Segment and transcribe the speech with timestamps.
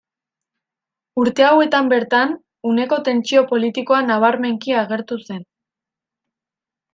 [1.23, 2.33] Urte hauetan bertan,
[2.69, 5.45] uneko tentsio politikoa nabarmenki agertu zen.